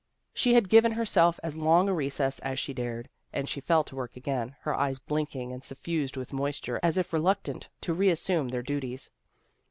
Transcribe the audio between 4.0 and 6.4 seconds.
again, her eyes blinking and suffused with